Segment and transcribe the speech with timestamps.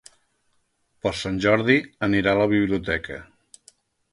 [1.03, 1.75] Per Sant Jordi
[2.09, 3.19] anirà a la biblioteca.